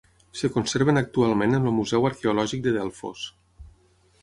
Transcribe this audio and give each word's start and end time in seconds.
Es 0.37 0.41
conserven 0.53 0.99
actualment 1.01 1.53
en 1.59 1.69
el 1.71 1.77
Museu 1.81 2.09
Arqueològic 2.11 2.67
de 2.69 2.75
Delfos. 2.81 3.29